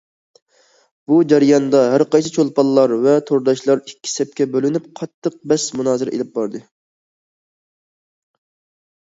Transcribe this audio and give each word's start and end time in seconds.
بۇ 1.09 1.17
جەرياندا 1.33 1.81
ھەرقايسى 1.95 2.31
چولپانلار 2.37 2.93
ۋە 3.03 3.13
تورداشلار 3.27 3.83
ئىككى 3.91 4.13
سەپكە 4.15 4.49
بۆلۈنۈپ 4.57 4.89
قاتتىق 5.01 5.37
بەس- 5.53 5.69
مۇنازىرە 5.83 6.17
ئېلىپ 6.17 6.35
باردى. 6.41 6.65